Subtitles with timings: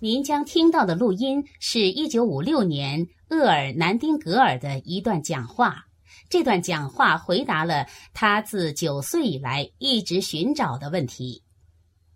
[0.00, 5.84] 您将听到的录音是一九五六年厄尔南丁格尔的一段讲话。
[6.30, 11.42] 这段讲话回答了他自九岁以来一直寻找的问题。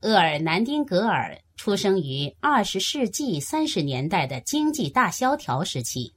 [0.03, 6.13] 厄尔南丁格尔出生于二十世纪三十年代的经济大萧条时期。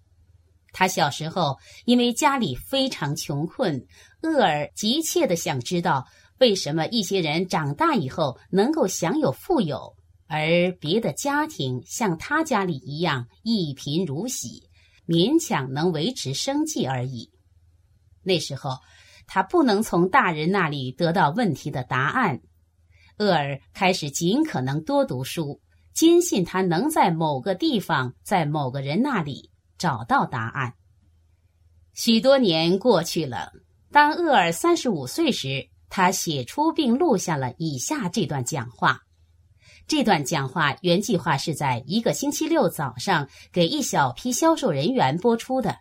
[0.71, 3.85] 他小时候因为家里非常穷困，
[4.23, 6.07] 厄尔急切的想知道
[6.39, 9.95] 为什么一些人长大以后能够享有富有。
[10.27, 14.67] 而别的家庭像他家里一样一贫如洗，
[15.07, 17.29] 勉强能维持生计而已。
[18.23, 18.79] 那时候，
[19.27, 22.41] 他不能从大人那里得到问题的答案。
[23.17, 25.61] 厄尔开始尽可能多读书，
[25.93, 30.73] 坚信他能在某个地方，在某个人那里找到答案。
[31.93, 33.53] 许多年过去了，
[33.91, 38.99] 当厄尔三十五岁时，他写出并录下了以下这段讲话。
[39.87, 45.77] 这段讲话原计划是在一个星期六早上给一小批销售人员播出的。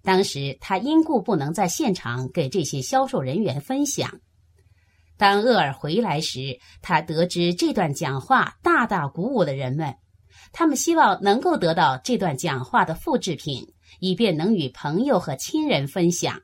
[0.00, 4.20] 当时他因故不能在现场给这些销售人员分享。
[5.22, 9.94] 当厄尔回来时，他得知这段讲话大大鼓舞了人们，
[10.50, 16.40] 他们希望能够得到这段讲话的复制品，以便能与朋友和亲人分享。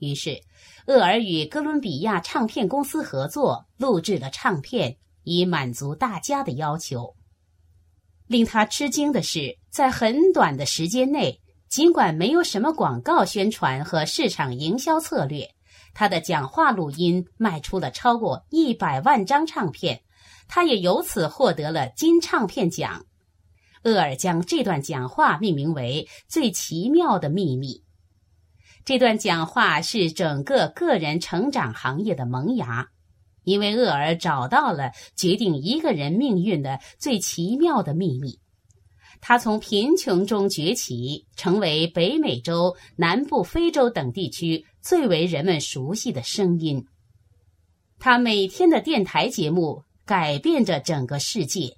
[0.00, 0.40] 于是，
[0.88, 4.96] 厄尔与哥伦比亚唱片公司合作，录制了唱片。
[5.22, 7.14] 以满足大家的要求。
[8.26, 15.48] 令他吃惊的是，在很短的时间内，尽管没有什么广告宣传和市场营销策略，
[15.98, 20.00] 他的讲话录音卖出了超过一百万张唱片，
[20.46, 23.04] 他也由此获得了金唱片奖。
[23.82, 27.78] 厄尔将这段讲话命名为《最奇妙的秘密》。
[28.84, 32.90] 这段讲话是整个个人成长行业的萌芽。
[33.42, 38.38] 因为厄尔找到了决定一个人命运的最奇妙的秘密，
[39.20, 46.86] 他从贫穷中崛起，成为北美洲、南部非洲等地区最为人们熟悉的声音。
[47.98, 51.76] 他每天的电台节目改变着整个世界，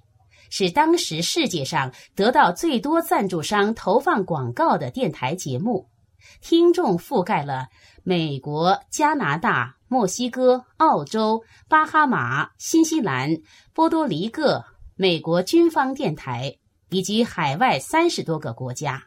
[0.49, 5.89] 是当时世界上得到最多赞助商投放广告的电台节目，
[6.39, 7.67] 听众覆盖了
[8.05, 9.75] 美国、加拿大。
[9.89, 13.29] 墨西哥、澳洲、巴哈马、新西兰、
[13.73, 14.63] 波多黎各、
[14.95, 16.55] 美国军方电台
[16.87, 19.03] 以及海外三十多个国家。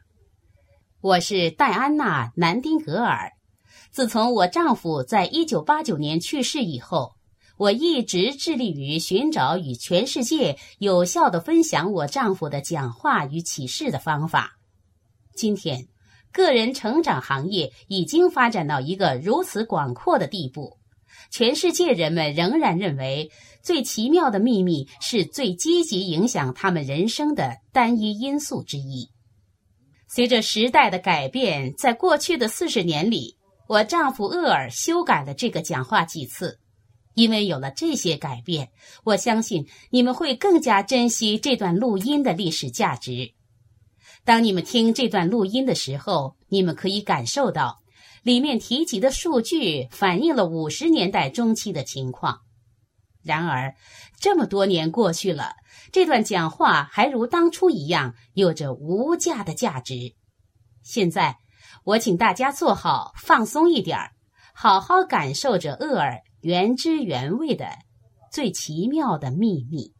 [1.00, 3.32] 我是戴安娜·南丁格尔。
[3.94, 7.12] 自从我丈夫在一九八九年去世以后，
[7.56, 14.58] 我一直致力于寻找与全世界有效的分享我丈夫的讲话与启示的方法。
[15.36, 15.86] 今天。
[16.32, 20.76] 个人成长行业已经发展到一个如此广阔的地步，
[21.30, 23.30] 全世界人们仍然认为
[23.62, 29.08] 最奇妙的秘密是最积极影响他们人生的单一因素之一。
[30.08, 33.36] 随着时代的改变，在过去的四十年里，
[33.68, 36.60] 我丈夫厄尔修改了这个讲话几次。
[37.14, 38.70] 因为有了这些改变，
[39.04, 43.32] 我相信你们会更加珍惜这段录音的历史价值。
[44.24, 47.78] 当你们听这段录音的时候，你们可以感受到，
[48.24, 52.40] 里面提及的数据反映了五十年代中期的情况。
[53.22, 53.76] 然而，
[54.18, 55.52] 这么多年过去了，
[55.92, 60.16] 这段讲话还如当初一样有着无价的价值。
[60.82, 61.38] 现在，
[61.84, 64.10] 我请大家坐好，放松一点儿，
[64.54, 67.66] 好好感受着厄尔原汁原味的
[68.32, 69.92] 最奇妙的秘密。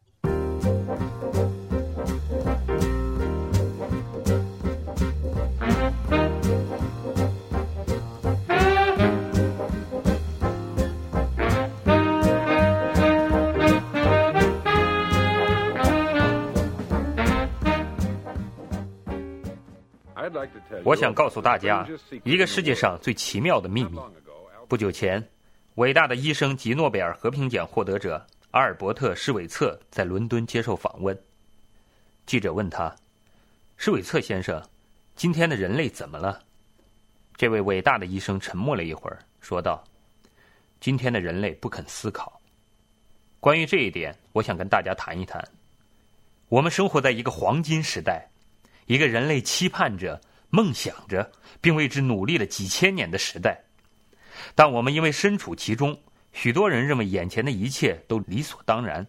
[20.83, 21.87] 我想告诉大家
[22.23, 23.99] 一个世界上最奇妙的秘密。
[24.67, 25.23] 不久前，
[25.75, 31.17] 伟大的医生及诺贝尔和平奖获得者阿尔伯特·施韦策在伦敦接受访问。
[32.25, 32.95] 记者问他
[33.77, 34.61] ：“施韦策先生，
[35.15, 36.41] 今天的人类怎么了？”
[37.37, 39.83] 这位伟大的医生沉默了一会儿，说道
[40.79, 42.41] ：“今天的人类不肯思考。
[43.39, 45.43] 关于这一点，我想跟大家谈一谈。
[46.47, 48.27] 我们生活在一个黄金时代。”
[48.85, 53.63] 一个人类期盼着、梦想着，并为之努力了几千年的时代，
[54.53, 55.99] 但我们因为身处其中，
[56.33, 59.05] 许多人认为眼前的一切都理所当然。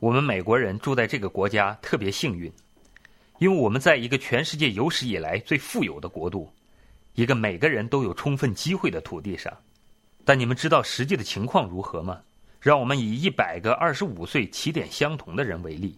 [0.00, 2.52] 我们美国人住在这个国家特别幸运，
[3.38, 6.52] 因为我们在一个全世界有史以来最富有的国度，
[7.14, 9.52] 一个每个人都有充分机会的土地上。
[10.24, 12.20] 但你们知道实际的情况如何吗？
[12.60, 15.96] 让我们以一百个二十五岁起点相同的人为例，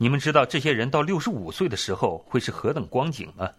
[0.00, 3.50] 你们知道这些人到六十五岁的时候会是何等光景吗？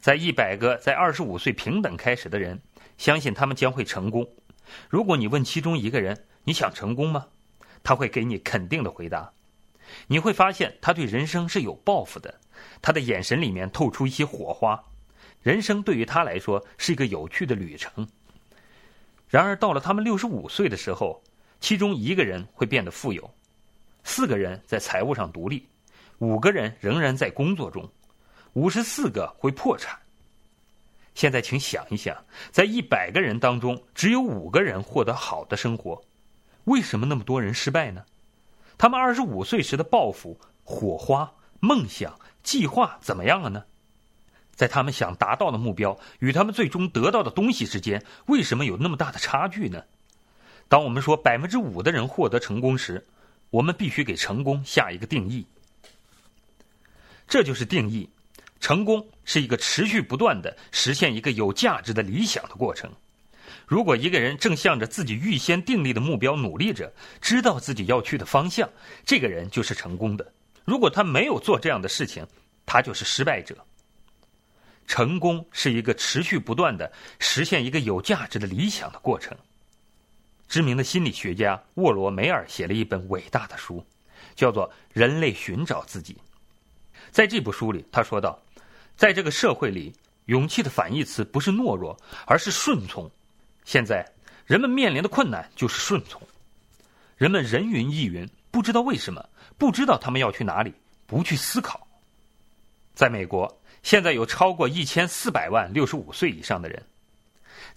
[0.00, 2.58] 在一百个在二十五岁平等开始的人，
[2.96, 4.26] 相信他们将会成功。
[4.88, 7.26] 如果你问其中一个人你想成功吗？
[7.82, 9.30] 他会给你肯定的回答。
[10.06, 12.34] 你会发现他对人生是有抱负的，
[12.80, 14.82] 他的眼神里面透出一些火花。
[15.42, 18.08] 人生对于他来说是一个有趣的旅程。
[19.28, 21.22] 然而到了他们六十五岁的时候，
[21.60, 23.30] 其中一个人会变得富有，
[24.08, 25.68] 四个人在财务上独立，
[26.18, 27.86] 五个人仍然在工作中，
[28.54, 29.96] 五十四个会破产。
[31.14, 32.16] 现在，请想一想，
[32.50, 36.02] 在一百个人当中，只有五个人获得好的生活，
[36.64, 38.02] 为什么那么多人失败呢？
[38.78, 43.62] 他们二十五岁时的抱负、火花、梦想、计划怎么样了呢？
[44.54, 49.84] 在他们想达到的目标与他们最终得到的东西之间，为什么有那么大的差距呢？
[50.66, 53.06] 当我们说百分之五的人获得成功时，
[53.50, 55.46] 我们必须给成功下一个定义。
[57.26, 58.08] 这就是定义：
[58.60, 62.90] 成功是一个持续不断的实现一个有价值的理想的过程。
[63.66, 66.90] 如果一个人正向着自己预先定立的目标努力着，
[67.20, 68.68] 知道自己要去的方向，
[69.04, 70.32] 这个人就是成功的。
[70.64, 72.26] 如果他没有做这样的事情，
[72.64, 73.56] 他就是失败者。
[74.86, 79.36] 成功是一个持续不断的实现一个有价值的理想的过程。
[80.48, 83.84] 知名的心理学家沃罗梅尔写了一本伟大的书，
[84.34, 86.14] 叫做《人类寻找自己》。
[87.10, 88.40] 在这部书里，他说道
[88.96, 89.92] ：“在这个社会里，
[90.24, 91.94] 勇气的反义词不是懦弱，
[92.26, 93.10] 而是顺从。
[93.64, 94.10] 现在，
[94.46, 96.20] 人们面临的困难就是顺从。
[97.16, 99.28] 人们人云亦云，不知道为什么，
[99.58, 100.72] 不知道他们要去哪里，
[101.06, 101.86] 不去思考。
[102.94, 106.82] 在美国，现在有超过一千四百万六十五岁以上的人。”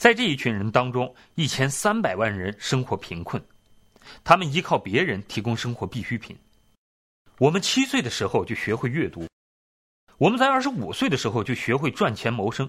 [0.02, 3.40] 在这一群人当中，一千三百万人生活贫困，
[4.24, 6.36] 他们依靠别人提供生活必需品。
[7.38, 9.28] 我们七岁的时候就学会阅读，
[10.18, 12.68] 我们在二十五岁的时候就学会赚钱谋生。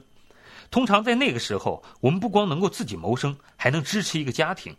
[0.70, 4.76] 通常在那个时候，我们不光能够自己谋生，还能支持一个家庭。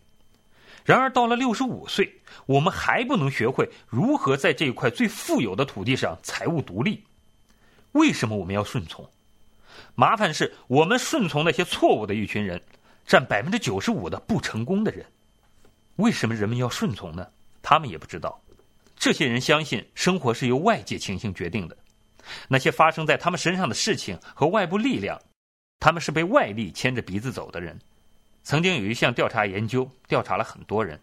[0.84, 2.08] 然而到了六十五岁，
[2.46, 7.02] 我们还不能学会如何在这一块最富有的土地上财务独立。
[7.90, 9.04] 为什么我们要顺从？
[9.94, 12.62] 麻烦是我们顺从那些错误的一群人，
[13.06, 15.04] 占百分之九十五的不成功的人。
[15.96, 17.26] 为什么人们要顺从呢？
[17.62, 18.40] 他们也不知道。
[18.96, 21.76] 这些人相信生活是由外界情形决定的，
[22.48, 25.20] 那些发生在他们身上的事情和外部力量，
[25.80, 27.78] 他们是被外力牵着鼻子走的人。
[28.42, 31.00] 曾经有一项调查研究，调查了很多人，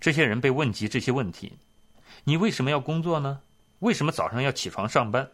[0.00, 1.58] 这些人被问及这些问题：
[2.24, 3.40] 你为什么要工作呢？
[3.80, 5.28] 为什么早上要起床上班？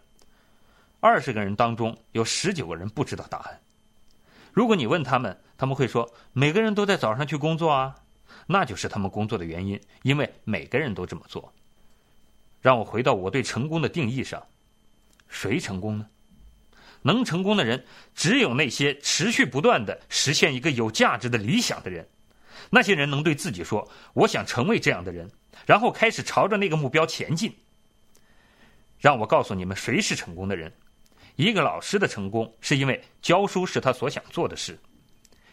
[1.01, 3.61] 二十个人当中有十九个人不知道答案。
[4.53, 7.95] 如果你问他们，他们会说每个人都在早上去工作啊，
[8.47, 11.53] 那就是他们工作的原因，因为每个人都这么做。
[12.61, 14.45] 让我回到我对成功的定义上，
[15.29, 16.07] 谁成功呢？
[17.03, 17.85] 能成功的人
[18.17, 22.09] 只有那些持续不断的实现一个有价值的理想的人。
[22.71, 25.31] 那些人能对自己说：“我想成为这样的人”，
[25.65, 27.55] 然后开始朝着那个目标前进。
[28.99, 30.73] 让我告诉你们，谁是成功的人？
[31.39, 34.75] 一个老师的成功是因为教书是他所想做的事；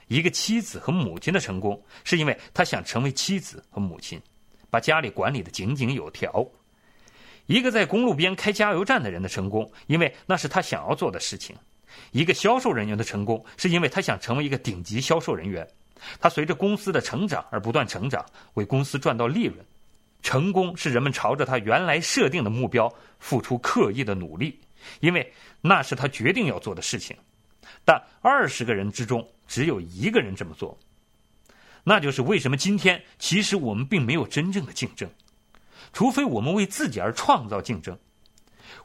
[0.07, 4.19] 一个妻子和母亲的成功是因为他想成为妻子和母亲，
[4.71, 6.43] 把家里管理的井井有条；
[7.45, 11.55] 一个在公路边开加油站的人的成功，因为那是他想要做的事情；
[12.09, 15.67] 一个销售人员的成功是因为他想成为一个顶级销售人员，
[16.19, 18.25] 他随着公司的成长而不断成长，
[18.55, 19.63] 为公司赚到利润。
[20.23, 24.59] 成功是人们朝着他原来设定的目标付出刻意的努力。
[24.99, 27.15] 因为那是他决定要做的事情，
[27.83, 30.77] 但二十个人之中只有一个人这么做，
[31.83, 35.09] 那就是为什么今天其实我们并没有真正的竞争，
[35.93, 37.97] 除非我们为自己而创造竞争，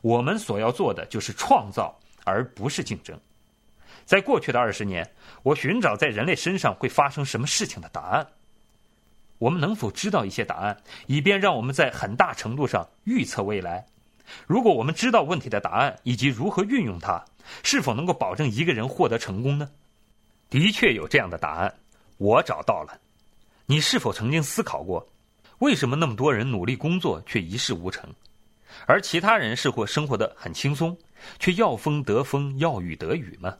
[0.03, 3.19] 我们所要做的就是创造而不是竞争。
[4.05, 5.09] 在过去的二十年，
[5.43, 8.27] 我寻找在人类身上会发生什么事情的答案，
[9.39, 13.87] 我们能否知道一些答案，以便让我们在很大程度上预测未来？
[14.47, 17.25] 如果我们知道问题的答案以及如何运用它，
[17.63, 19.69] 是否能够保证一个人获得成功呢？
[20.49, 21.75] 的确有这样的答案，
[22.19, 22.99] 我找到了。
[23.67, 25.07] 你是否曾经思考过，
[25.59, 28.09] 为什么那么多人努力工作却一事无成，
[28.87, 30.97] 而其他人似乎生活的很轻松，
[31.39, 33.57] 却要风得风，要雨得雨吗？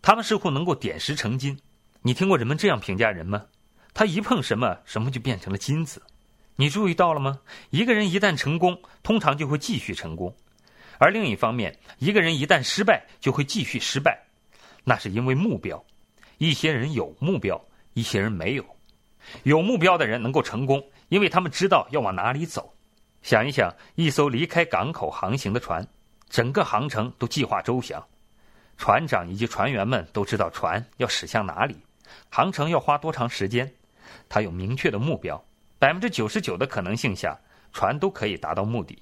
[0.00, 1.58] 他们似乎能够点石成金。
[2.00, 3.44] 你听过人们这样评价人吗？
[3.94, 6.02] 他一碰什么，什么就变成了金子。
[6.56, 7.40] 你注意到了吗？
[7.70, 10.30] 一个人一旦成功，通常就会继续成功；
[10.98, 14.22] 而另一方面，一个人一旦失败，就会继续失败。
[14.84, 15.84] 那是因为目标。
[16.38, 18.64] 一些人有目标，一些人没有。
[19.44, 22.74] 有目标的人能够成功，因为他们知道要往哪里走。
[23.22, 25.86] 想一想，一艘离开港口航行的船，
[26.28, 28.04] 整个航程都计划周详，
[28.76, 31.76] 船长以及船员们都知道船要驶向哪里，
[32.28, 33.72] 航程要花多长时间。
[34.28, 35.42] 他有明确的目标，
[35.82, 37.36] 百分之九十九的可能性下，
[37.72, 38.96] 船都可以达到目的。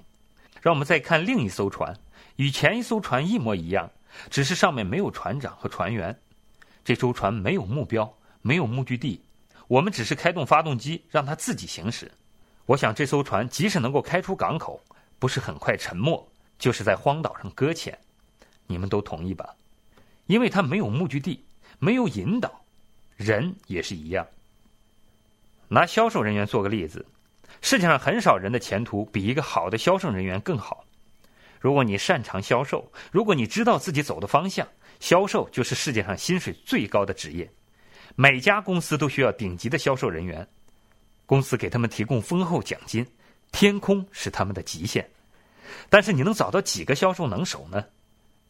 [0.63, 1.95] 让我们再看另一艘船，
[2.37, 3.91] 与前一艘船一模一样，
[4.31, 6.19] 只是上面没有船长和船员。
[6.83, 8.11] 这艘船没有目标，
[8.41, 9.21] 没有目的地，
[9.69, 12.11] 我们只是开动发动机让它自己行驶。
[12.65, 14.81] 我想这艘船即使能够开出港口，
[15.19, 16.27] 不是很快沉没，
[16.59, 17.99] 就是在荒岛上搁浅。
[18.67, 19.55] 你们都同意吧？
[20.25, 21.45] 因为它没有目的地，
[21.79, 22.51] 没有引导。
[23.17, 24.27] 人也是一样。
[25.73, 27.07] 拿销售人员做个例子，
[27.63, 30.85] 世界上很少人的前途比一个好的销售人员更好。
[31.61, 34.67] 如果你擅长销售，如果你知道自己走的方向。
[34.99, 37.51] 销售就是世界上薪水最高的职业，
[38.17, 40.47] 每家公司都需要顶级的销售人员，
[41.25, 43.07] 公司给他们提供丰厚奖金，
[43.51, 45.09] 天空是他们的极限。
[45.89, 47.83] 但是你能找到几个销售能手呢？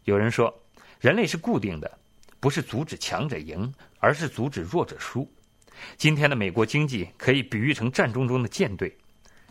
[0.05, 0.53] 有人说，
[0.99, 1.99] 人类是固定的，
[2.41, 5.31] 不是阻止强者赢，而是阻止弱者输。
[5.97, 8.97] 今天的美国经济可以比喻成战争中的舰队，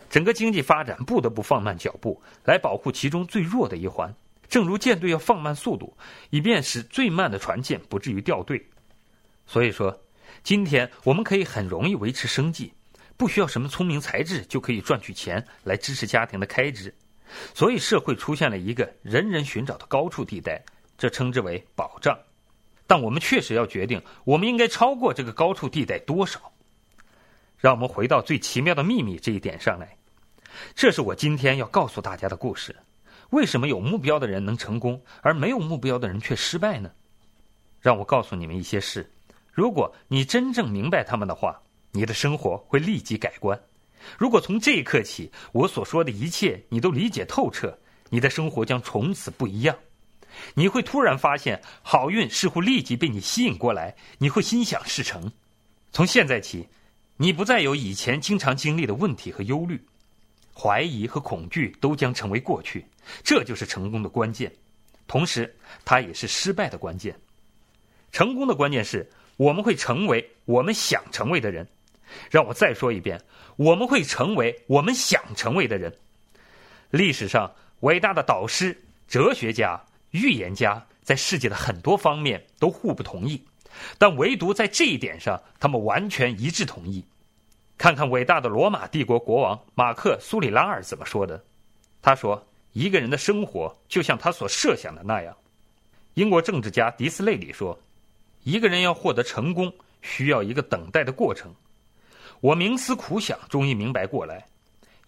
[0.09, 4.13] 整个经济发展不得不放慢脚步，来保护其中最弱的一环。
[4.48, 5.95] 正如舰队要放慢速度，
[6.31, 8.65] 以便使最慢的船舰不至于掉队。
[9.45, 9.95] 所以说，
[10.43, 12.74] 今天我们可以很容易维持生计，
[13.15, 16.93] 不需要什么聪明才智就可以赚取钱来支持家庭的开支。
[17.53, 20.59] 所以社会出现了一个人人寻找的高处地带，
[20.98, 22.17] 这称之为保障。
[22.89, 26.51] 但我们确实要决定，我们应该超过这个高处地带多少。
[27.60, 29.96] 让我们回到最奇妙的秘密这一点上来，
[30.74, 32.75] 这是我今天要告诉大家的故事。
[33.29, 36.89] 为什么有目标的人能成功，而没有目标的人却失败呢？
[37.79, 39.08] 让我告诉你们一些事。
[39.51, 43.62] 如果你真正明白他们的话，你的生活会立即改观。
[44.17, 47.77] 如果从这一刻起，我所说的一切你都理解透彻，
[48.10, 49.77] 你的生活将从此不一样。
[50.53, 55.31] 你会突然发现，好运似乎立即被你吸引过来，你会心想事成。
[55.91, 56.67] 从现在起，
[57.17, 59.81] 你不再有以前经常经历的问题和忧虑。
[60.53, 62.86] 怀疑和恐惧都将成为过去，
[63.24, 64.51] 这就是成功的关键，
[65.07, 65.55] 同时
[65.86, 67.17] 它也是失败的关键。
[68.12, 71.65] 成功的关键是我们会成为我们想成为的人。
[72.29, 73.21] 让我再说一遍，
[73.55, 75.95] 我们会成为我们想成为的人。
[76.89, 78.75] 历史上伟大的导师、
[79.07, 79.79] 哲学家、
[80.12, 83.44] 预言家，在世界的很多方面都互不同意，
[83.98, 87.04] 但唯独在这一点上，他们完全一致同意。
[87.78, 91.42] 看看伟大的罗马帝国国王马克·苏里拉尔怎么说的。
[92.01, 95.34] 他说：“一个人的生活就像他所设想的那样。”
[96.16, 97.80] 英国政治家迪斯雷里说
[98.44, 101.54] ：“一个人要获得成功，需要一个等待的过程。”
[102.42, 104.46] 我冥思苦想，终于明白过来：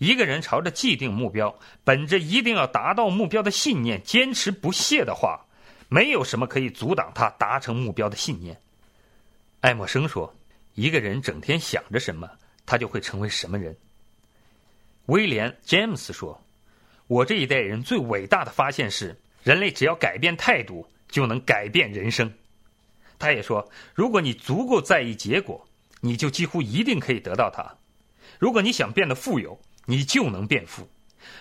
[0.01, 5.45] 一个人朝着既定目标，本着一定要达到目标的信念，坚持不懈的话，
[5.89, 8.59] 没有什么可以阻挡他达成目标的信念。
[9.59, 10.35] 爱默生说
[10.73, 12.27] ：“一个人整天想着什么？”
[12.65, 13.77] 他就会成为什么人？
[15.05, 16.43] 威廉·詹姆斯说
[17.05, 22.33] ：“我这一代人最伟大的发现是，人类只要改变态度，就能改变人生。”
[23.19, 25.67] 他也说：“如果你足够在意结果，
[25.99, 27.77] 你就几乎一定可以得到它。
[28.39, 30.83] 如果你想变得富有，你就能变富；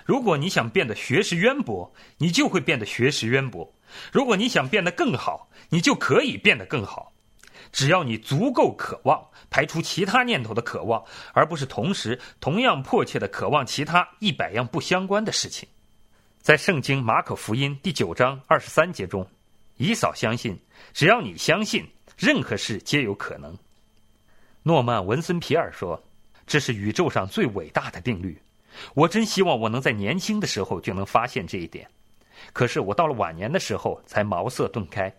[0.05, 3.65] 如果你想变得学识渊博，你就会变得学识渊博；
[4.11, 7.13] 如果你想变得更好，你就可以变得更好。”
[7.71, 15.69] 只要你足够渴望，排除其他念头的渴望，而不是同时同样迫切的渴望其他一百样不相关的事情。
[16.41, 19.25] 在圣经马可福音第九章二十三节中，
[19.77, 20.59] 以扫相信，
[20.93, 21.87] 只要你相信，
[22.19, 23.57] 任何事皆有可能。
[24.65, 26.03] 诺曼文森皮尔说
[26.51, 28.37] ：“这是宇宙上最伟大的定律。”
[28.95, 31.89] 我真希望我能在年轻的时候就能发现这一点，
[32.53, 35.15] 可是我到了晚年的时候才茅塞顿开。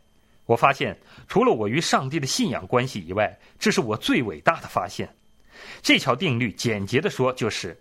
[0.46, 5.08] 我发现，除了我与上帝的信仰关系以外，这是我最伟大的发现。
[5.82, 7.80] 这条定律简洁的说，就是：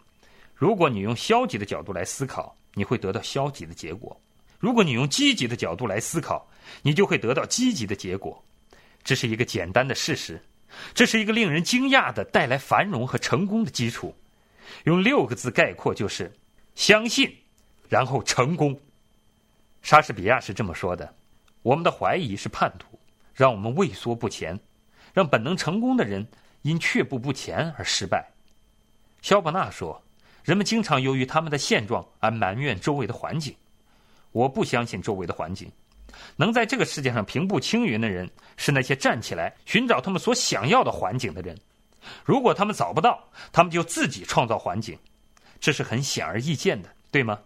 [0.55, 4.15] 如果你用消极的角度来思考，你会得到消极的结果；
[4.61, 6.47] 如果你用积极的角度来思考，
[6.83, 8.45] 你就会得到积极的结果。
[9.03, 10.41] 这是一个简单的事实，
[10.95, 14.15] 这是一个令人惊讶的带来繁荣和成功的基础。
[14.85, 16.33] 用六个字概括，就是
[16.75, 17.37] 相信，
[17.89, 18.81] 然后成功。
[19.83, 21.15] 莎士比亚是这么说的。
[21.63, 22.99] 我们的怀疑是叛徒，
[23.35, 24.59] 让我们畏缩不前，
[25.13, 26.27] 让本能成功的人
[26.63, 28.31] 因却步不前而失败。
[29.21, 30.03] 肖伯纳说
[30.43, 33.55] ：“人们经常由于他们的现状而埋怨周围的环境。
[34.33, 35.71] 我不相信周围的环境。
[36.37, 41.59] 能在这个世界上平步青云的人，是那些站起来寻找他们所想要的环境的人。
[42.25, 44.99] 如果他们找不到，他们就自己创造环境。
[45.61, 47.39] 这是很显而易见的，对吗？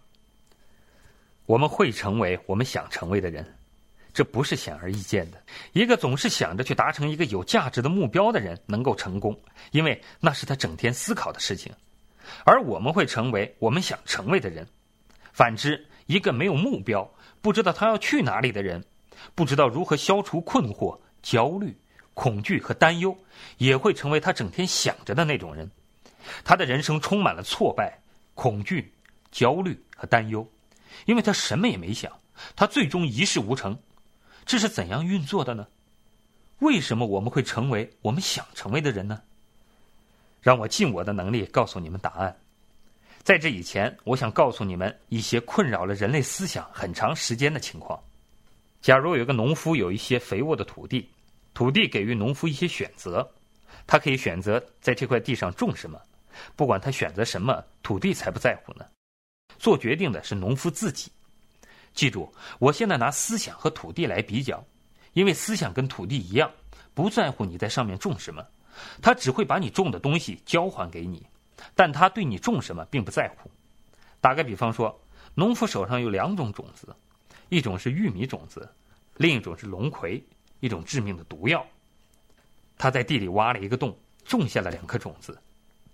[1.45, 3.45] 我们会成为我们想成为的人。”
[4.15, 5.43] 这不是显而易见的。
[5.73, 9.37] 一个总是想着去达成一个有价值的目标的人能够成功，
[9.71, 11.69] 因为那是他整天思考的事情。
[12.45, 14.65] 而我们会成为我们想成为的人。
[15.33, 17.13] 反之，一个没有目标、
[17.45, 18.83] 不知道他要去哪里的人，
[19.35, 21.77] 不知道如何消除困惑、焦虑、
[22.15, 23.15] 恐惧和担忧，
[23.59, 25.69] 也会成为他整天想着的那种人。
[26.43, 27.99] 他的人生充满了挫败、
[28.33, 28.91] 恐惧、
[29.31, 30.49] 焦虑和担忧，
[31.05, 32.11] 因为他什么也没想，
[32.55, 33.77] 他最终一事无成。
[34.43, 35.67] 这是怎样运作的呢？
[36.61, 39.21] 为什么我们会成为我们想成为的人呢？
[40.41, 42.35] 让我尽我的能力告诉你们答案。
[43.25, 47.99] 在这以前，我想告诉你们一些困扰了人类思想很长时间的情况。
[48.83, 51.09] 假如有个农夫有一些肥沃的土地，
[51.55, 53.27] 土地给予农夫一些选择，
[53.87, 55.99] 他可以选择在这块地上种什么。
[56.55, 58.85] 不管他选择什么，土地才不在乎呢。
[59.57, 61.11] 做决定的是农夫自己。
[61.95, 64.63] 记住，我现在拿思想和土地来比较，
[65.13, 66.51] 因为思想跟土地一样，
[66.93, 68.45] 不在乎你在上面种什么，
[69.01, 71.25] 他只会把你种的东西交还给你，
[71.73, 73.49] 但他对你种什么并不在乎。
[74.21, 74.99] 打个比方说，
[75.33, 76.95] 农夫手上有两种种子，
[77.49, 78.69] 一种是玉米种子，
[79.15, 80.23] 另一种是龙葵，
[80.59, 81.65] 一种致命的毒药。
[82.77, 85.37] 他在地里挖了一个洞，种下了两颗种子，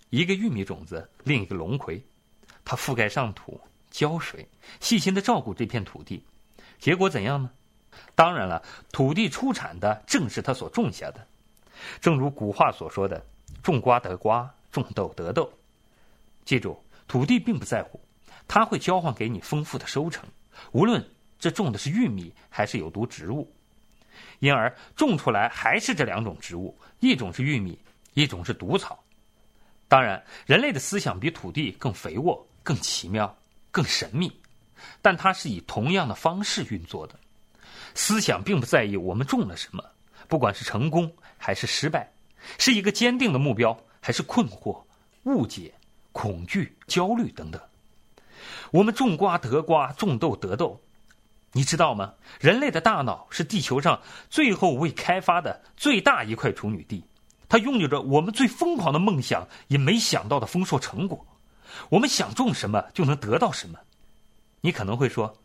[0.10, 2.04] 一个玉米种子，另一个龙葵，
[2.66, 3.60] 他覆盖上土。
[3.92, 4.48] 浇水，
[4.80, 6.24] 细心的照顾这片土地，
[6.80, 7.51] 结果怎样呢？
[8.16, 11.28] 当然了，土地出产的正是他所种下的。
[12.00, 13.22] 正如古话所说的
[13.62, 15.51] ：“种瓜得瓜，种豆得豆。”
[16.51, 16.77] 记住，
[17.08, 17.98] 土地并不在乎，
[18.46, 20.28] 它会交换给你丰富的收成，
[20.73, 21.02] 无论
[21.39, 23.49] 这种的是玉米还是有毒植物。
[24.39, 27.80] 因而，种出来还是这两种植物，一种是玉米，
[28.15, 29.02] 一种是毒草。
[29.88, 33.34] 当然，人类的思想比土地更肥沃，更奇妙。
[33.71, 34.30] 更神秘，
[35.02, 37.17] 但它是以同样的方式运作的。
[37.95, 39.82] 思想并不在意我们种了什么，
[40.28, 42.12] 不管是成功还是失败，
[42.60, 44.84] 是一个坚定的目标还是困惑、
[45.23, 45.73] 误解、
[46.12, 47.62] 恐惧、焦虑等等。
[48.71, 50.80] 我们种瓜得瓜，种豆得豆。
[51.54, 52.13] 你知道吗？
[52.39, 57.04] 人类的大脑是地球上最后未开发的最大一块处女地，
[57.50, 61.26] 它拥有着我们最疯狂的梦想也没想到的丰硕成果。
[61.89, 63.78] 我们想种什么就能得到什么，
[64.62, 65.38] 你可能会说，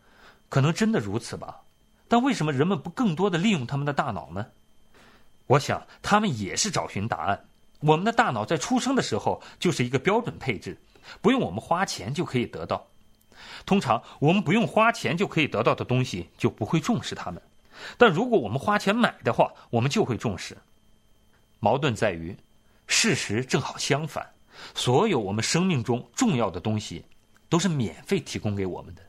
[0.48, 1.62] 可能真的如此吧？
[2.06, 4.46] 但为什么人们不更多的利用他们的大脑呢？
[5.48, 7.44] 我想他们也是找寻答案。
[7.86, 10.76] 我们的大脑在出生的时候就是一个标准配置，
[11.20, 12.86] 不用我们花钱就可以得到。
[13.64, 17.40] 通常我们不用花钱就可以得到的东西就不会重视它们，
[17.96, 20.56] 但如果我们花钱买的话，我们就会重视。
[21.60, 22.36] 矛盾在于，
[22.86, 24.26] 事实正好相反。
[24.74, 27.04] 所有我们生命中重要的东西，
[27.48, 29.02] 都是免费提供给我们的。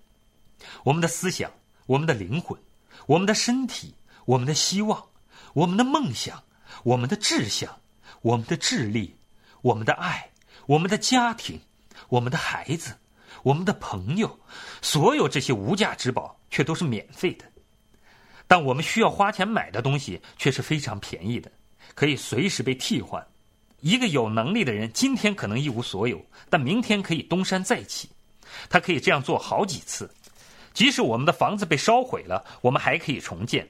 [0.84, 1.50] 我们的思想、
[1.86, 2.60] 我们的灵魂、
[3.06, 5.02] 我们的身体、我们的希望、
[5.54, 6.44] 我们的梦想、
[6.84, 7.80] 我们的志向、
[8.28, 9.16] 我们的智力、
[9.62, 10.30] 我们的爱、
[10.66, 11.58] 我们的家庭、
[12.10, 12.94] 我们的孩子、
[13.42, 14.38] 我们的朋友，
[14.82, 17.46] 所有这些无价之宝，却都是免费的。
[18.46, 21.50] 但我们需要花钱买的东西，却是非常便宜的，
[21.96, 23.26] 可以随时被替换。
[23.80, 28.10] 一个有能力的人，今天可能一无所有，但明天可以东山再起。
[28.70, 30.14] 他可以这样做好几次。
[30.74, 33.66] 即使我们的房子被烧毁了，我们还可以重建。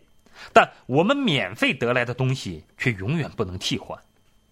[0.51, 3.95] 但我们免费得来的东西却永远不能替换。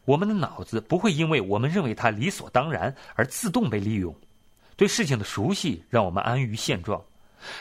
[0.06, 4.16] 我们的脑子不会因为我们认为它理所当然而自动被利用。
[4.78, 7.02] 对事情的熟悉让我们安于现状。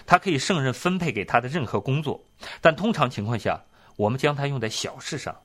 [0.06, 2.24] 它可以胜任分配给他的任何工作，
[2.62, 3.62] 但通常情况下，
[3.96, 5.36] 我们将它用在小事上，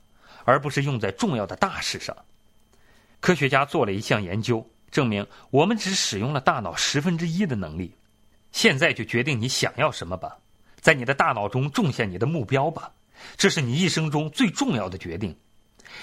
[0.44, 2.16] 而不是用在重要的大事上。
[3.20, 7.94] 科学家做了一项研究，证明我们只使用了大脑十分之一的能力。
[8.50, 10.38] 现在就决定你想要什么吧，
[10.80, 12.90] 在你的大脑中种下你的目标吧，
[13.36, 15.36] 这是你一生中最重要的决定。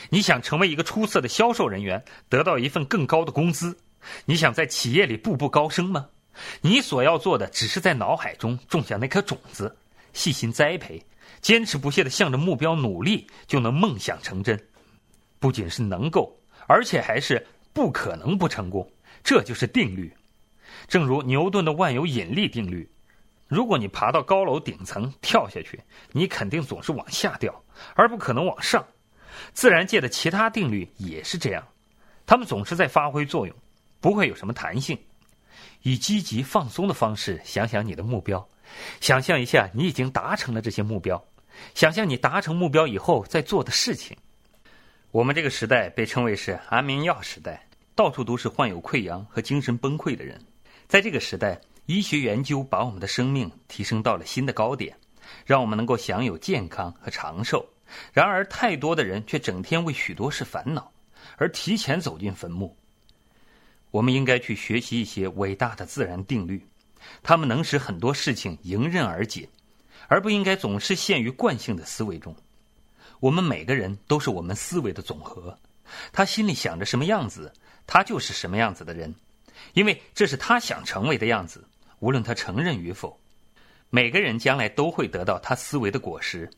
[0.09, 3.77] 你想成为一个出色的销售人员，得到一份更高的工资？
[4.25, 6.07] 你想在企业里步步高升吗？
[6.61, 9.75] 你所要做的只是在脑海中种下那颗种子，
[10.13, 11.03] 细心栽培，
[11.41, 14.59] 坚持不懈地向着目标努力，就能梦想成真。
[15.39, 16.33] 不仅是能够。
[16.69, 18.91] 而且还是不可能不成功，
[19.23, 20.13] 这就是定律。
[20.85, 22.91] 正如牛顿的万有引力定律，
[23.47, 25.79] 如果你爬到高楼顶层跳下去，
[26.11, 27.63] 你肯定总是往下掉，
[27.95, 28.85] 而不可能往上。
[29.53, 31.67] 自然界的其他定律也是这样，
[32.25, 33.55] 它们总是在发挥作用。
[33.99, 34.97] 不会有什么弹性。
[35.81, 38.47] 以积极放松的方式想想你的目标，
[39.01, 41.23] 想象一下你已经达成了这些目标，
[41.73, 44.15] 想象你达成目标以后在做的事情。
[45.09, 50.39] 我们这个时代被称为是安眠药时代，到处都是患有溃疡和精神崩溃的人。
[50.87, 54.95] 在这个时代，医学研究把我们的生命提升到了新的高点，
[55.43, 57.67] 让我们能够享有健康和长寿。
[58.13, 60.91] 然而，太多的人却整天为许多事烦恼，
[61.37, 62.75] 而提前走进坟墓。
[63.91, 66.67] 我们应该去学习一些伟大的自然定律，
[67.23, 69.47] 它们能使很多事情迎刃而解，
[70.07, 72.35] 而不应该总是陷于惯性的思维中。
[73.19, 75.57] 我们每个人都是我们思维的总和，
[76.11, 77.51] 他心里想着什么样子，
[77.87, 79.15] 他就是什么样子的人，
[79.73, 81.65] 因为这是他想成为的样子，
[81.99, 83.19] 无论他承认与否。
[83.89, 86.51] 每个人将来都会得到他思维的果实，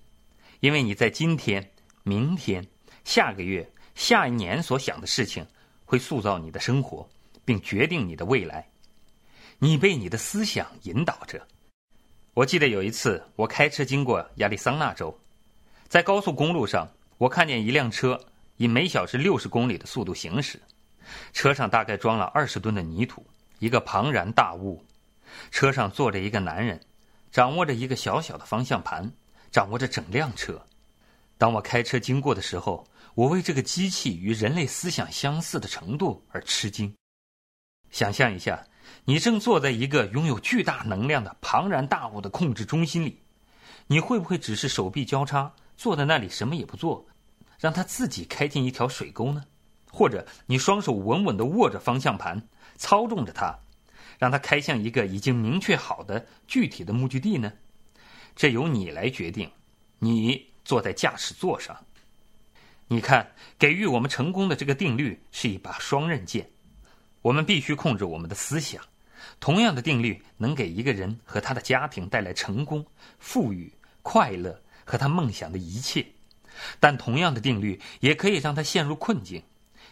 [0.60, 1.72] 因为你在今天、
[2.04, 2.66] 明天、
[3.04, 5.46] 下个月、下一年所想的事情，
[5.86, 7.08] 会塑造你的生活。
[7.46, 8.70] 并决定你的未来，
[9.58, 11.48] 你被你的思想引导着。
[12.36, 15.20] 我记得有一次，我开车经过亚利桑那州，
[15.88, 18.24] 在高速公路上，我看见一辆车
[18.58, 20.62] 以每小时六十公里的速度行驶，
[21.34, 23.26] 车上大概装了二十吨的泥土，
[23.58, 24.86] 一个庞然大物。
[25.50, 26.80] 车上坐着一个男人，
[27.32, 29.12] 掌握着一个小小的方向盘，
[29.52, 30.62] 掌握着整辆车。
[31.38, 32.86] 当我开车经过的时候，
[33.16, 36.94] 我为这个机器与人类思想相似的程度而吃惊。
[37.92, 38.64] 想象一下，
[39.06, 43.22] 你正坐在一个拥有巨大能量的庞然大物的控制中心里，
[43.88, 47.08] 你会不会只是手臂交叉坐在那里什么也不做，
[47.58, 49.44] 让它自己开进一条水沟呢？
[49.92, 53.58] 或者你双手稳稳地握着方向盘，操纵着它，
[54.20, 57.52] 让它开向一个已经明确好的具体的目的地呢？
[58.40, 59.52] 这由你来决定。
[59.98, 61.78] 你坐在驾驶座上，
[62.88, 66.50] 你看，给予我们成功的这个定律是一把双刃剑。
[67.22, 68.82] 我们必须控制我们的思想。
[69.42, 72.86] 同样的定律能给一个人和他的家庭带来成功、
[73.20, 73.70] 富裕、
[74.04, 76.06] 快乐和他梦想的一切，
[76.80, 79.44] 但同样的定律也可以让他陷入困境。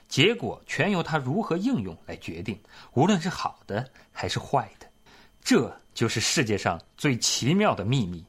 [0.07, 2.57] 结果全由他如何应用来决定，
[2.93, 4.87] 无论是好的还是坏的。
[5.43, 8.23] 这就是世界上最奇妙的秘密。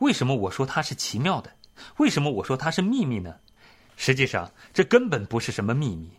[0.00, 1.50] 为什么我说它是奇妙的？
[1.96, 3.36] 为什么我说它是秘密呢？
[3.96, 6.10] 实际上，这根本不是什么秘密。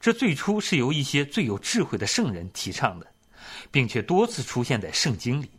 [0.00, 3.06] 这最初是由一些最有智慧的圣人提倡的，
[3.70, 5.50] 并且多次出现在圣经里，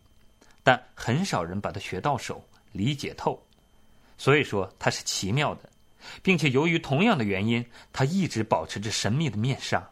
[0.62, 3.40] 但很少人把它学到手、理解透。
[4.18, 5.68] 所以说它是奇妙的，
[6.22, 9.90] 并且由于同样的原因，它一直保持着神秘的面纱。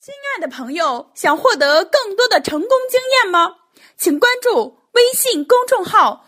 [0.00, 3.56] 亲爱的朋友，想获得更多的成功经验吗？
[3.96, 6.24] 请关注微信公众号